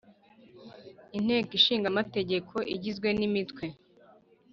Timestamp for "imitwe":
3.27-3.65